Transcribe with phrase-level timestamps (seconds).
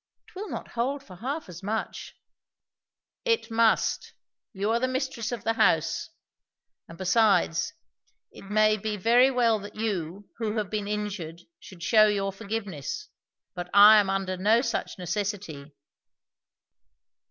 [0.27, 2.15] "It will not hold for half as much."
[3.23, 4.13] "It must.
[4.51, 6.09] You are the mistress of the house.
[6.87, 7.73] And besides,
[8.31, 13.09] it may be very well that you, who have been injured, should shew your forgiveness;
[13.53, 15.71] but I am under no such necessity."